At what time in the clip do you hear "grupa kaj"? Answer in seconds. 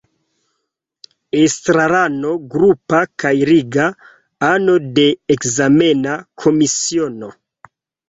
2.55-3.35